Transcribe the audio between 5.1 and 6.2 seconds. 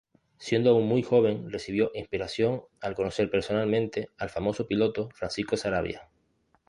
Francisco Sarabia.